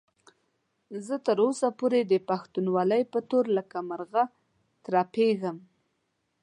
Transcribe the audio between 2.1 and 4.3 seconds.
د پښتونولۍ په تور لکه مرغه